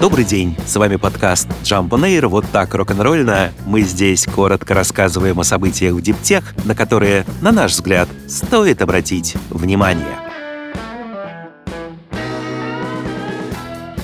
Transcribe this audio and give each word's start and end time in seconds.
Добрый 0.00 0.24
день, 0.24 0.56
с 0.64 0.76
вами 0.76 0.94
подкаст 0.94 1.48
Jump 1.64 1.88
on 1.88 2.02
Air, 2.02 2.28
вот 2.28 2.44
так 2.52 2.72
рок-н-ролльно. 2.72 3.52
Мы 3.66 3.80
здесь 3.80 4.26
коротко 4.26 4.72
рассказываем 4.72 5.40
о 5.40 5.44
событиях 5.44 5.92
в 5.94 6.00
Диптех, 6.00 6.54
на 6.64 6.76
которые, 6.76 7.26
на 7.40 7.50
наш 7.50 7.72
взгляд, 7.72 8.08
стоит 8.28 8.80
обратить 8.80 9.34
внимание. 9.50 10.06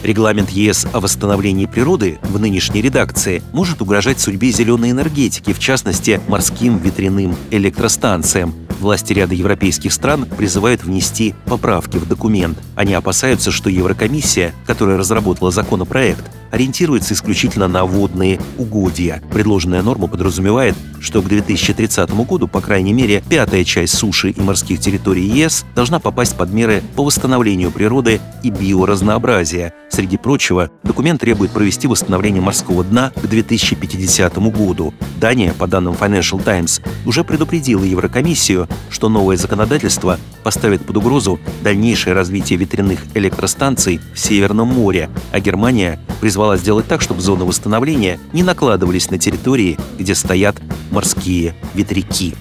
Регламент 0.02 0.51
ЕС 0.51 0.84
о 0.93 0.98
восстановлении 0.98 1.66
природы 1.66 2.19
в 2.23 2.41
нынешней 2.41 2.83
редакции 2.83 3.41
может 3.52 3.80
угрожать 3.80 4.19
судьбе 4.19 4.51
зеленой 4.51 4.91
энергетики, 4.91 5.52
в 5.52 5.61
частности, 5.61 6.20
морским 6.27 6.77
ветряным 6.79 7.37
электростанциям. 7.52 8.64
Власти 8.85 9.14
ряда 9.14 9.35
европейских 9.35 9.95
стран 9.95 10.27
призывают 10.27 10.84
внести 10.84 11.34
поправки 11.46 11.97
в 11.97 12.06
документ. 12.06 12.59
Они 12.77 12.93
опасаются, 12.93 13.51
что 13.51 13.70
Еврокомиссия, 13.70 14.52
которая 14.66 14.98
разработала 14.98 15.51
законопроект, 15.51 16.23
ориентируется 16.55 17.15
исключительно 17.15 17.67
на 17.67 17.85
водные 17.85 18.41
угодья. 18.59 19.21
Предложенная 19.33 19.83
норма 19.83 20.07
подразумевает, 20.07 20.77
что 21.01 21.21
к 21.21 21.29
2030 21.29 22.11
году, 22.25 22.47
по 22.47 22.61
крайней 22.61 22.93
мере, 22.93 23.25
пятая 23.29 23.65
часть 23.65 23.95
суши 23.95 24.30
и 24.30 24.41
морских 24.41 24.79
территорий 24.79 25.27
ЕС 25.27 25.67
должна 25.75 25.99
попасть 25.99 26.37
под 26.37 26.51
меры 26.51 26.83
по 26.95 27.05
восстановлению 27.05 27.73
природы 27.73 28.21
и 28.45 28.51
биоразнообразия. 28.51 29.75
Среди 29.91 30.17
прочего, 30.17 30.71
документ 30.85 31.21
требует 31.21 31.51
провести 31.51 31.89
восстановление 31.89 32.41
морского 32.41 32.85
дна 32.85 33.11
к 33.15 33.27
2050 33.27 34.39
году. 34.52 34.95
Дания, 35.21 35.52
по 35.52 35.66
данным 35.66 35.95
Financial 35.95 36.43
Times, 36.43 36.80
уже 37.05 37.25
предупредила 37.25 37.83
Еврокомиссию, 37.83 38.69
что 38.91 39.09
новое 39.09 39.37
законодательство 39.37 40.19
поставит 40.45 40.87
под 40.87 40.99
угрозу 40.99 41.41
дальнейшее 41.63 42.15
развитие 42.15 42.59
ветряных 42.59 43.01
электростанций 43.15 44.01
в 44.15 44.18
Северном 44.18 44.68
море, 44.68 45.11
а 45.33 45.41
Германия 45.41 45.99
призвала 46.21 46.43
сделать 46.56 46.87
так, 46.87 47.00
чтобы 47.00 47.20
зоны 47.20 47.45
восстановления 47.45 48.20
не 48.32 48.42
накладывались 48.42 49.10
на 49.10 49.18
территории, 49.18 49.78
где 49.98 50.14
стоят 50.14 50.56
морские 50.90 51.54
ветряки. 51.74 52.34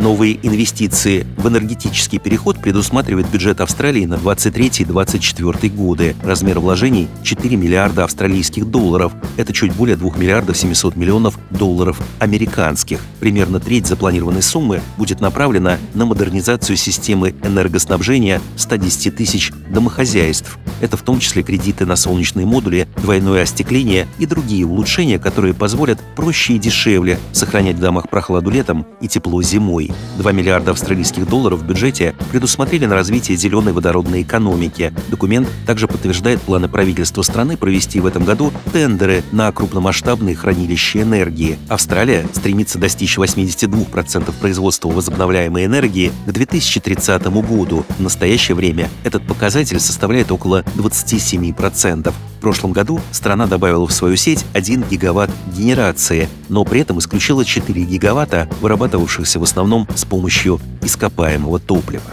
Новые 0.00 0.38
инвестиции 0.46 1.26
в 1.36 1.48
энергетический 1.48 2.20
переход 2.20 2.58
предусматривает 2.58 3.28
бюджет 3.30 3.60
Австралии 3.60 4.06
на 4.06 4.14
23-24 4.14 5.68
годы. 5.70 6.14
Размер 6.22 6.60
вложений– 6.60 7.08
4 7.24 7.56
миллиарда 7.56 8.04
австралийских 8.04 8.66
долларов. 8.66 9.12
Это 9.36 9.52
чуть 9.52 9.72
более 9.72 9.96
2 9.96 10.16
миллиардов 10.16 10.56
700 10.56 10.94
миллионов 10.94 11.36
долларов 11.50 12.00
американских. 12.20 13.00
Примерно 13.18 13.58
треть 13.58 13.88
запланированной 13.88 14.42
суммы 14.42 14.82
будет 14.96 15.20
направлена 15.20 15.78
на 15.94 16.04
модернизацию 16.04 16.76
системы 16.76 17.34
энергоснабжения 17.42 18.40
110 18.56 19.16
тысяч 19.16 19.50
домохозяйств. 19.68 20.58
Это 20.80 20.96
в 20.96 21.02
том 21.02 21.18
числе 21.18 21.42
кредиты 21.42 21.86
на 21.86 21.96
солнечные 21.96 22.46
модули, 22.46 22.86
двойное 22.98 23.42
остекление 23.42 24.06
и 24.20 24.26
другие 24.26 24.64
улучшения, 24.64 25.18
которые 25.18 25.54
позволят 25.54 25.98
проще 26.14 26.54
и 26.54 26.58
дешевле 26.60 27.18
сохранять 27.32 27.76
в 27.76 27.80
домах 27.80 28.08
прохладу 28.08 28.50
летом 28.50 28.86
и 29.00 29.08
тепло 29.08 29.42
зимой. 29.42 29.87
2 30.18 30.32
миллиарда 30.32 30.72
австралийских 30.72 31.28
долларов 31.28 31.60
в 31.60 31.66
бюджете 31.66 32.14
предусмотрели 32.30 32.86
на 32.86 32.94
развитие 32.94 33.36
зеленой 33.36 33.72
водородной 33.72 34.22
экономики. 34.22 34.92
Документ 35.08 35.48
также 35.66 35.86
подтверждает 35.86 36.40
планы 36.42 36.68
правительства 36.68 37.22
страны 37.22 37.56
провести 37.56 38.00
в 38.00 38.06
этом 38.06 38.24
году 38.24 38.52
тендеры 38.72 39.22
на 39.32 39.50
крупномасштабные 39.52 40.34
хранилища 40.34 41.02
энергии. 41.02 41.58
Австралия 41.68 42.26
стремится 42.32 42.78
достичь 42.78 43.18
82% 43.18 44.32
производства 44.40 44.88
возобновляемой 44.88 45.66
энергии 45.66 46.12
к 46.26 46.32
2030 46.32 47.26
году. 47.26 47.84
В 47.98 48.00
настоящее 48.00 48.54
время 48.54 48.88
этот 49.04 49.26
показатель 49.26 49.80
составляет 49.80 50.32
около 50.32 50.62
27%. 50.76 52.12
В 52.38 52.40
прошлом 52.40 52.70
году 52.70 53.00
страна 53.10 53.48
добавила 53.48 53.84
в 53.84 53.92
свою 53.92 54.14
сеть 54.14 54.46
1 54.52 54.84
гигаватт 54.88 55.30
генерации, 55.56 56.28
но 56.48 56.64
при 56.64 56.80
этом 56.80 57.00
исключила 57.00 57.44
4 57.44 57.82
гигаватта, 57.82 58.48
вырабатывавшихся 58.60 59.40
в 59.40 59.42
основном 59.42 59.88
с 59.96 60.04
помощью 60.04 60.60
ископаемого 60.80 61.58
топлива. 61.58 62.12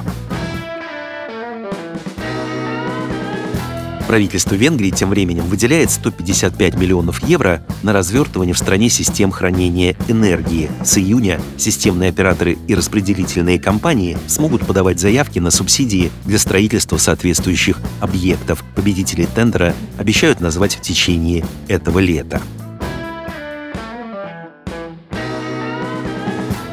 Правительство 4.07 4.53
Венгрии 4.53 4.91
тем 4.91 5.09
временем 5.09 5.45
выделяет 5.45 5.89
155 5.89 6.75
миллионов 6.75 7.23
евро 7.23 7.63
на 7.81 7.91
развертывание 7.91 8.53
в 8.53 8.57
стране 8.57 8.89
систем 8.89 9.31
хранения 9.31 9.95
энергии. 10.07 10.69
С 10.83 10.99
июня 10.99 11.41
системные 11.57 12.11
операторы 12.11 12.57
и 12.67 12.75
распределительные 12.75 13.59
компании 13.59 14.17
смогут 14.27 14.65
подавать 14.65 14.99
заявки 14.99 15.39
на 15.39 15.49
субсидии 15.49 16.11
для 16.25 16.37
строительства 16.37 16.97
соответствующих 16.97 17.79
объектов. 17.99 18.63
Победители 18.75 19.25
тендера 19.25 19.73
обещают 19.97 20.39
назвать 20.39 20.75
в 20.75 20.81
течение 20.81 21.43
этого 21.67 21.97
лета. 21.97 22.41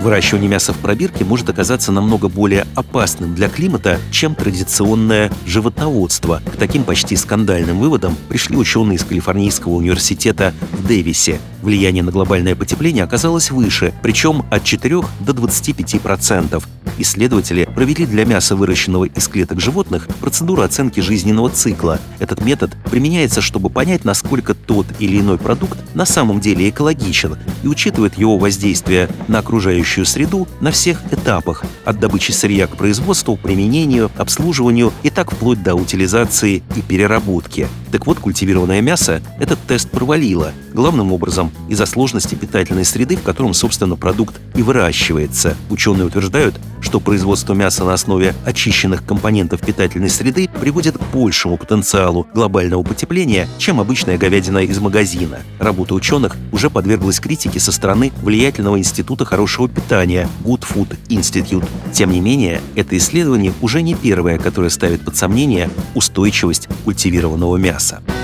Выращивание 0.03 0.51
мяса 0.51 0.73
в 0.73 0.79
пробирке 0.79 1.25
может 1.25 1.49
оказаться 1.49 1.93
намного 1.93 2.29
более 2.29 2.67
опасным 2.75 3.37
для 3.37 3.49
климата, 3.49 4.01
чем 4.11 4.35
традиционное 4.35 5.31
животноводство. 5.47 6.43
К 6.45 6.57
таким 6.57 6.83
почти 6.83 7.15
скандальным 7.15 7.79
выводам 7.79 8.17
пришли 8.29 8.57
ученые 8.57 8.97
из 8.97 9.05
Калифорнийского 9.05 9.75
университета 9.75 10.55
в 10.73 10.89
Дэвисе. 10.89 11.39
Влияние 11.63 12.03
на 12.03 12.11
глобальное 12.11 12.57
потепление 12.57 13.05
оказалось 13.05 13.53
выше, 13.53 13.95
причем 14.03 14.45
от 14.51 14.65
4 14.65 15.03
до 15.21 15.33
25 15.33 16.01
процентов. 16.01 16.67
Исследователи 16.98 17.69
провели 17.75 18.06
для 18.06 18.25
мяса, 18.25 18.56
выращенного 18.56 19.04
из 19.04 19.28
клеток 19.28 19.60
животных, 19.60 20.08
процедуру 20.20 20.62
оценки 20.62 21.00
жизненного 21.00 21.50
цикла. 21.50 22.00
Этот 22.19 22.44
метод 22.44 22.72
применяется, 22.91 23.41
чтобы 23.41 23.70
понять, 23.70 24.04
насколько 24.04 24.54
тот 24.54 24.86
или 24.98 25.20
иной 25.20 25.38
продукт 25.38 25.78
на 25.94 26.06
самом 26.06 26.41
деле 26.41 26.69
экологичен 26.69 27.36
и 27.62 27.69
учитывает 27.69 28.19
его 28.19 28.38
воздействие 28.38 29.08
на 29.28 29.38
окружающую 29.38 30.06
среду 30.06 30.48
на 30.60 30.70
всех 30.70 31.00
этапах, 31.10 31.64
от 31.84 31.98
добычи 32.00 32.32
сырья 32.32 32.66
к 32.66 32.76
производству, 32.76 33.36
применению, 33.36 34.10
обслуживанию 34.16 34.92
и 35.03 35.10
так 35.10 35.32
вплоть 35.32 35.62
до 35.62 35.74
утилизации 35.74 36.62
и 36.76 36.82
переработки. 36.82 37.69
Так 37.92 38.06
вот, 38.06 38.19
культивированное 38.19 38.80
мясо 38.80 39.20
этот 39.38 39.58
тест 39.69 39.91
провалило, 39.91 40.53
главным 40.72 41.12
образом 41.12 41.53
из-за 41.69 41.84
сложности 41.84 42.34
питательной 42.34 42.86
среды, 42.86 43.16
в 43.16 43.22
котором, 43.22 43.53
собственно, 43.53 43.97
продукт 43.97 44.41
и 44.54 44.62
выращивается. 44.62 45.56
Ученые 45.69 46.06
утверждают, 46.06 46.58
что 46.80 47.00
производство 47.00 47.53
мяса 47.53 47.84
на 47.84 47.92
основе 47.92 48.34
очищенных 48.47 49.04
компонентов 49.04 49.60
питательной 49.60 50.08
среды 50.08 50.48
приводит 50.60 50.97
к 50.97 51.03
большему 51.12 51.58
потенциалу 51.58 52.26
глобального 52.34 52.82
потепления, 52.82 53.47
чем 53.58 53.78
обычная 53.78 54.16
говядина 54.16 54.59
из 54.59 54.78
магазина. 54.78 55.41
Работа 55.59 55.94
ученых 55.94 56.36
уже 56.50 56.70
подверглась 56.70 57.20
критике 57.20 57.60
со 57.60 57.72
стороны 57.72 58.10
влиятельного 58.22 58.78
института 58.78 59.26
хорошего 59.26 59.69
питания 59.69 60.28
Good 60.44 60.64
Food 60.66 60.97
Institute. 61.09 61.69
Тем 61.92 62.10
не 62.10 62.20
менее, 62.20 62.62
это 62.74 62.97
исследование 62.97 63.53
уже 63.60 63.82
не 63.82 63.94
первое, 63.94 64.38
которое 64.38 64.70
ставит 64.70 65.04
под 65.04 65.16
сомнение 65.16 65.69
устойчивость 65.94 66.69
культивированного 66.84 67.59
мяса. 67.59 67.81
WhatsApp. 67.82 68.22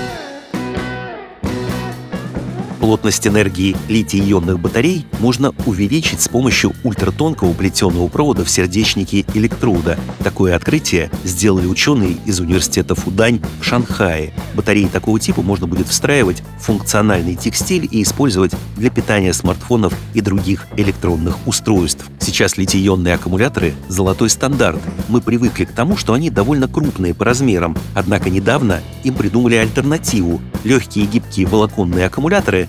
Плотность 2.79 3.27
энергии 3.27 3.75
литий-ионных 3.89 4.57
батарей 4.57 5.05
можно 5.19 5.53
увеличить 5.65 6.21
с 6.21 6.29
помощью 6.29 6.73
ультратонкого 6.85 7.51
плетеного 7.51 8.07
провода 8.07 8.45
в 8.45 8.49
сердечнике 8.49 9.25
электрода. 9.33 9.99
Такое 10.23 10.55
открытие 10.55 11.11
сделали 11.25 11.67
ученые 11.67 12.15
из 12.25 12.39
университета 12.39 12.95
Фудань 12.95 13.41
в 13.59 13.65
Шанхае. 13.65 14.33
Батареи 14.55 14.85
такого 14.85 15.19
типа 15.19 15.41
можно 15.41 15.67
будет 15.67 15.87
встраивать 15.89 16.41
в 16.57 16.63
функциональный 16.63 17.35
текстиль 17.35 17.87
и 17.91 18.01
использовать 18.01 18.53
для 18.77 18.89
питания 18.89 19.33
смартфонов 19.33 19.93
и 20.13 20.21
других 20.21 20.67
электронных 20.77 21.35
устройств. 21.45 22.05
Сейчас 22.19 22.57
литий-ионные 22.57 23.15
аккумуляторы– 23.15 23.73
золотой 23.89 24.29
стандарт. 24.29 24.79
Мы 25.09 25.19
привыкли 25.19 25.65
к 25.65 25.73
тому, 25.73 25.97
что 25.97 26.13
они 26.13 26.29
довольно 26.29 26.69
крупные 26.69 27.13
по 27.13 27.25
размерам. 27.25 27.77
Однако 27.93 28.29
недавно 28.29 28.81
им 29.03 29.15
придумали 29.15 29.55
альтернативу– 29.55 30.39
легкие 30.63 31.05
гибкие 31.05 31.47
волоконные 31.47 32.05
аккумуляторы, 32.05 32.68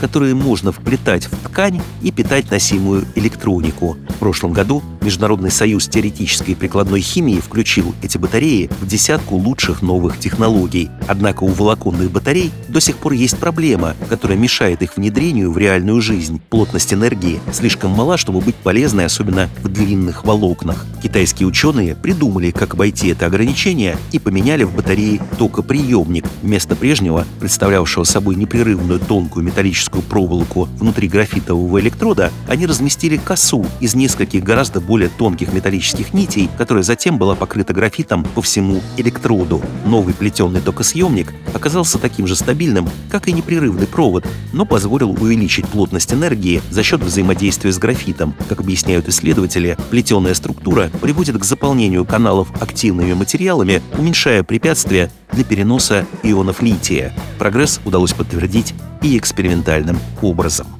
которые 0.00 0.34
можно 0.34 0.72
вплетать 0.72 1.26
в 1.26 1.36
ткань 1.48 1.80
и 2.02 2.10
питать 2.10 2.50
носимую 2.50 3.04
электронику. 3.14 3.96
В 4.08 4.14
прошлом 4.14 4.52
году 4.52 4.82
Международный 5.00 5.50
союз 5.50 5.88
теоретической 5.88 6.52
и 6.52 6.54
прикладной 6.54 7.00
химии 7.00 7.40
включил 7.40 7.94
эти 8.02 8.18
батареи 8.18 8.68
в 8.80 8.86
десятку 8.86 9.36
лучших 9.36 9.80
новых 9.80 10.18
технологий. 10.18 10.90
Однако 11.06 11.44
у 11.44 11.48
волоконных 11.48 12.10
батарей 12.10 12.50
до 12.68 12.80
сих 12.80 12.96
пор 12.96 13.12
есть 13.12 13.38
проблема, 13.38 13.94
которая 14.08 14.36
мешает 14.36 14.82
их 14.82 14.96
внедрению 14.96 15.50
в 15.50 15.58
реальную 15.58 16.00
жизнь. 16.00 16.42
Плотность 16.50 16.92
энергии 16.92 17.40
слишком 17.52 17.92
мала, 17.92 18.16
чтобы 18.18 18.40
быть 18.40 18.56
полезной, 18.56 19.06
особенно 19.06 19.48
в 19.62 19.68
длинных 19.68 20.24
волокнах. 20.24 20.84
Китайские 21.02 21.46
ученые 21.46 21.94
придумали, 21.94 22.50
как 22.50 22.74
обойти 22.74 23.08
это 23.08 23.26
ограничение 23.26 23.96
и 24.12 24.18
поменяли 24.18 24.64
в 24.64 24.74
батареи 24.74 25.20
токоприемник. 25.38 26.26
Вместо 26.42 26.76
прежнего, 26.76 27.24
представлявшего 27.40 28.04
собой 28.04 28.34
непрерывную 28.34 29.00
тонкую 29.00 29.46
металлическую 29.46 29.87
металлическую 29.88 30.02
проволоку 30.02 30.68
внутри 30.78 31.08
графитового 31.08 31.80
электрода, 31.80 32.30
они 32.46 32.66
разместили 32.66 33.16
косу 33.16 33.66
из 33.80 33.94
нескольких 33.94 34.42
гораздо 34.42 34.80
более 34.80 35.08
тонких 35.08 35.52
металлических 35.52 36.14
нитей, 36.14 36.48
которая 36.58 36.84
затем 36.84 37.18
была 37.18 37.34
покрыта 37.34 37.72
графитом 37.72 38.24
по 38.24 38.42
всему 38.42 38.80
электроду. 38.96 39.62
Новый 39.86 40.14
плетеный 40.14 40.60
токосъемник 40.60 41.34
оказался 41.54 41.98
таким 41.98 42.26
же 42.26 42.36
стабильным, 42.36 42.88
как 43.10 43.28
и 43.28 43.32
непрерывный 43.32 43.86
провод, 43.86 44.26
но 44.52 44.64
позволил 44.64 45.10
увеличить 45.10 45.66
плотность 45.66 46.12
энергии 46.12 46.62
за 46.70 46.82
счет 46.82 47.00
взаимодействия 47.02 47.72
с 47.72 47.78
графитом. 47.78 48.34
Как 48.48 48.60
объясняют 48.60 49.08
исследователи, 49.08 49.76
плетеная 49.90 50.34
структура 50.34 50.90
приводит 51.00 51.38
к 51.38 51.44
заполнению 51.44 52.04
каналов 52.04 52.48
активными 52.60 53.14
материалами, 53.14 53.82
уменьшая 53.96 54.42
препятствия 54.42 55.10
для 55.32 55.44
переноса 55.44 56.06
ионов 56.22 56.62
лития. 56.62 57.12
Прогресс 57.38 57.80
удалось 57.84 58.12
подтвердить 58.12 58.74
и 59.02 59.16
экспериментальным 59.16 59.98
образом. 60.22 60.77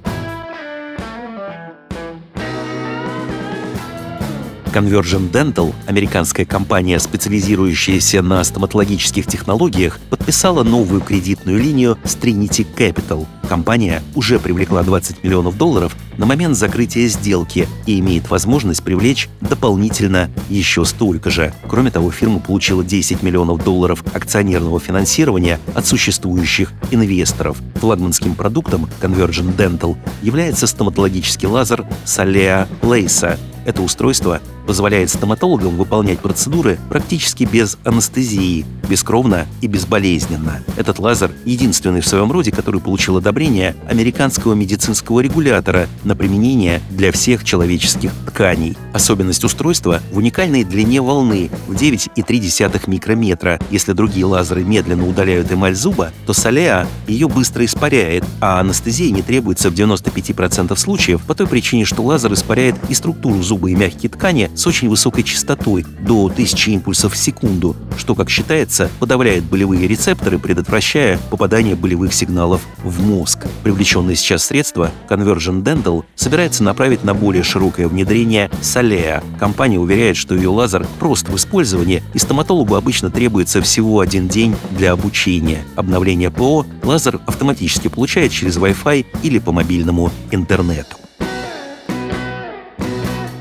Convergent 4.72 5.30
Dental, 5.30 5.74
американская 5.86 6.44
компания, 6.44 6.98
специализирующаяся 6.98 8.22
на 8.22 8.42
стоматологических 8.44 9.26
технологиях, 9.26 9.98
подписала 10.10 10.62
новую 10.62 11.00
кредитную 11.00 11.58
линию 11.58 11.98
с 12.04 12.16
Trinity 12.16 12.66
Capital. 12.76 13.26
Компания 13.48 14.02
уже 14.14 14.38
привлекла 14.38 14.82
20 14.82 15.24
миллионов 15.24 15.56
долларов 15.56 15.96
на 16.18 16.26
момент 16.26 16.56
закрытия 16.56 17.08
сделки 17.08 17.66
и 17.86 17.98
имеет 18.00 18.28
возможность 18.28 18.82
привлечь 18.82 19.30
дополнительно 19.40 20.30
еще 20.50 20.84
столько 20.84 21.30
же. 21.30 21.54
Кроме 21.66 21.90
того, 21.90 22.10
фирма 22.10 22.40
получила 22.40 22.84
10 22.84 23.22
миллионов 23.22 23.64
долларов 23.64 24.04
акционерного 24.12 24.80
финансирования 24.80 25.58
от 25.74 25.86
существующих 25.86 26.72
инвесторов. 26.90 27.56
Флагманским 27.76 28.34
продуктом 28.34 28.88
Convergent 29.00 29.56
Dental 29.56 29.96
является 30.22 30.66
стоматологический 30.66 31.48
лазер 31.48 31.86
Salea 32.04 32.68
Laser. 32.82 33.38
Это 33.64 33.82
устройство 33.82 34.40
позволяет 34.68 35.08
стоматологам 35.08 35.78
выполнять 35.78 36.18
процедуры 36.18 36.78
практически 36.90 37.44
без 37.44 37.78
анестезии, 37.84 38.66
бескровно 38.86 39.46
и 39.62 39.66
безболезненно. 39.66 40.62
Этот 40.76 40.98
лазер 40.98 41.30
единственный 41.46 42.02
в 42.02 42.06
своем 42.06 42.30
роде, 42.30 42.50
который 42.52 42.78
получил 42.78 43.16
одобрение 43.16 43.76
американского 43.88 44.52
медицинского 44.52 45.20
регулятора 45.20 45.88
на 46.04 46.14
применение 46.14 46.82
для 46.90 47.12
всех 47.12 47.44
человеческих 47.44 48.12
тканей. 48.26 48.76
Особенность 48.92 49.42
устройства 49.42 50.02
в 50.12 50.18
уникальной 50.18 50.64
длине 50.64 51.00
волны 51.00 51.48
в 51.66 51.72
9,3 51.72 52.90
микрометра. 52.90 53.58
Если 53.70 53.94
другие 53.94 54.26
лазеры 54.26 54.64
медленно 54.64 55.08
удаляют 55.08 55.50
эмаль 55.50 55.74
зуба, 55.74 56.12
то 56.26 56.34
Солеа 56.34 56.86
ее 57.06 57.26
быстро 57.26 57.64
испаряет, 57.64 58.22
а 58.42 58.60
анестезия 58.60 59.10
не 59.12 59.22
требуется 59.22 59.70
в 59.70 59.72
95% 59.72 60.76
случаев 60.76 61.22
по 61.22 61.34
той 61.34 61.46
причине, 61.46 61.86
что 61.86 62.02
лазер 62.02 62.34
испаряет 62.34 62.74
и 62.90 62.94
структуру 62.94 63.42
зуба 63.42 63.70
и 63.70 63.74
мягкие 63.74 64.10
ткани 64.10 64.50
с 64.58 64.66
очень 64.66 64.88
высокой 64.88 65.22
частотой, 65.22 65.86
до 66.00 66.26
1000 66.26 66.72
импульсов 66.72 67.14
в 67.14 67.16
секунду, 67.16 67.76
что, 67.96 68.16
как 68.16 68.28
считается, 68.28 68.90
подавляет 68.98 69.44
болевые 69.44 69.86
рецепторы, 69.86 70.38
предотвращая 70.38 71.18
попадание 71.30 71.76
болевых 71.76 72.12
сигналов 72.12 72.60
в 72.82 73.00
мозг. 73.00 73.46
Привлеченные 73.62 74.16
сейчас 74.16 74.46
средства 74.46 74.90
Convergent 75.08 75.62
Dental 75.62 76.04
собирается 76.16 76.64
направить 76.64 77.04
на 77.04 77.14
более 77.14 77.44
широкое 77.44 77.86
внедрение 77.86 78.50
Солеа. 78.60 79.22
Компания 79.38 79.78
уверяет, 79.78 80.16
что 80.16 80.34
ее 80.34 80.48
лазер 80.48 80.86
прост 80.98 81.28
в 81.28 81.36
использовании, 81.36 82.02
и 82.12 82.18
стоматологу 82.18 82.74
обычно 82.74 83.10
требуется 83.10 83.62
всего 83.62 84.00
один 84.00 84.26
день 84.26 84.56
для 84.72 84.90
обучения. 84.90 85.62
Обновление 85.76 86.32
ПО 86.32 86.66
лазер 86.82 87.20
автоматически 87.26 87.86
получает 87.86 88.32
через 88.32 88.56
Wi-Fi 88.56 89.06
или 89.22 89.38
по 89.38 89.52
мобильному 89.52 90.10
интернету. 90.32 90.96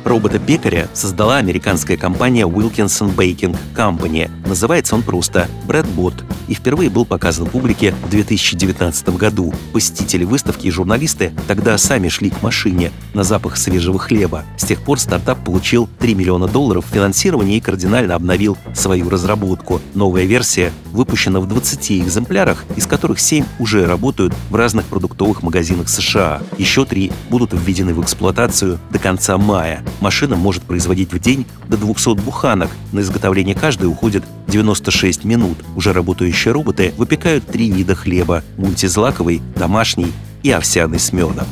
Робота-пекаря 0.07 0.87
создала 0.93 1.35
американская 1.35 1.97
компания 1.97 2.43
Wilkinson 2.43 3.13
Baking 3.13 3.57
Company. 3.75 4.31
Называется 4.47 4.95
он 4.95 5.03
просто 5.03 5.49
Breadbot 5.67 6.23
и 6.47 6.53
впервые 6.53 6.89
был 6.89 7.03
показан 7.03 7.45
публике 7.47 7.93
в 8.05 8.09
2019 8.09 9.09
году. 9.17 9.53
Посетители 9.73 10.23
выставки 10.23 10.67
и 10.67 10.71
журналисты 10.71 11.33
тогда 11.47 11.77
сами 11.77 12.07
шли 12.07 12.29
к 12.29 12.41
машине 12.41 12.91
на 13.13 13.23
запах 13.23 13.57
свежего 13.57 13.99
хлеба. 13.99 14.45
С 14.57 14.63
тех 14.63 14.81
пор 14.81 14.97
стартап 14.97 15.43
получил 15.43 15.89
3 15.99 16.15
миллиона 16.15 16.47
долларов 16.47 16.85
финансирования 16.89 17.57
и 17.57 17.61
кардинально 17.61 18.15
обновил 18.15 18.57
свою 18.73 19.09
разработку. 19.09 19.81
Новая 19.93 20.23
версия 20.23 20.71
выпущена 20.93 21.41
в 21.41 21.47
20 21.47 21.91
экземплярах, 21.91 22.63
из 22.77 22.87
которых 22.87 23.19
7 23.19 23.43
уже 23.59 23.85
работают 23.85 24.33
в 24.49 24.55
разных 24.55 24.85
продуктовых 24.85 25.43
магазинах 25.43 25.89
США. 25.89 26.41
Еще 26.57 26.85
три 26.85 27.11
будут 27.29 27.51
введены 27.53 27.93
в 27.93 28.01
эксплуатацию 28.01 28.79
до 28.89 28.99
конца 28.99 29.37
мая. 29.37 29.83
Машина 29.99 30.35
может 30.35 30.63
производить 30.63 31.11
в 31.11 31.19
день 31.19 31.45
до 31.67 31.77
200 31.77 32.15
буханок. 32.15 32.69
На 32.91 32.99
изготовление 32.99 33.55
каждой 33.55 33.85
уходит 33.85 34.23
96 34.47 35.23
минут. 35.23 35.57
Уже 35.75 35.93
работающие 35.93 36.53
роботы 36.53 36.93
выпекают 36.97 37.45
три 37.45 37.69
вида 37.69 37.95
хлеба– 37.95 38.43
мультизлаковый, 38.57 39.41
домашний 39.55 40.13
и 40.43 40.51
овсяный 40.51 40.99
с 40.99 41.11
медом. 41.11 41.47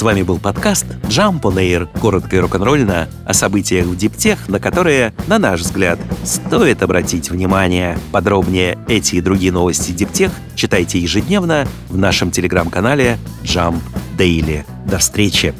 С 0.00 0.02
вами 0.02 0.22
был 0.22 0.38
подкаст 0.38 0.86
Jump 1.10 1.42
on 1.42 1.56
Air, 1.56 1.86
коротко 2.00 2.34
и 2.34 2.38
рок-н-ролльно 2.38 3.06
о 3.26 3.34
событиях 3.34 3.84
в 3.84 3.94
диптех, 3.94 4.48
на 4.48 4.58
которые, 4.58 5.12
на 5.26 5.38
наш 5.38 5.60
взгляд, 5.60 5.98
стоит 6.24 6.82
обратить 6.82 7.28
внимание. 7.28 7.98
Подробнее 8.10 8.78
эти 8.88 9.16
и 9.16 9.20
другие 9.20 9.52
новости 9.52 9.92
диптех 9.92 10.32
читайте 10.54 10.98
ежедневно 10.98 11.68
в 11.90 11.98
нашем 11.98 12.30
телеграм-канале 12.30 13.18
Jump 13.42 13.82
Daily. 14.16 14.64
До 14.86 14.96
встречи! 14.96 15.52